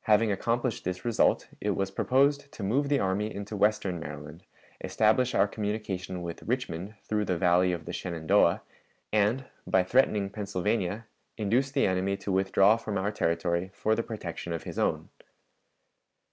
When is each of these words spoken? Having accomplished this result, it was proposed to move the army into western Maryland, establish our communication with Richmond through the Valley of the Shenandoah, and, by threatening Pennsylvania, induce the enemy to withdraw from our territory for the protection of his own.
Having 0.00 0.32
accomplished 0.32 0.82
this 0.82 1.04
result, 1.04 1.46
it 1.60 1.76
was 1.76 1.92
proposed 1.92 2.50
to 2.50 2.64
move 2.64 2.88
the 2.88 2.98
army 2.98 3.32
into 3.32 3.56
western 3.56 4.00
Maryland, 4.00 4.42
establish 4.80 5.32
our 5.32 5.46
communication 5.46 6.22
with 6.22 6.42
Richmond 6.42 6.96
through 7.04 7.24
the 7.26 7.38
Valley 7.38 7.70
of 7.70 7.84
the 7.84 7.92
Shenandoah, 7.92 8.62
and, 9.12 9.44
by 9.68 9.84
threatening 9.84 10.28
Pennsylvania, 10.28 11.06
induce 11.36 11.70
the 11.70 11.86
enemy 11.86 12.16
to 12.16 12.32
withdraw 12.32 12.76
from 12.78 12.98
our 12.98 13.12
territory 13.12 13.70
for 13.72 13.94
the 13.94 14.02
protection 14.02 14.52
of 14.52 14.64
his 14.64 14.76
own. 14.76 15.08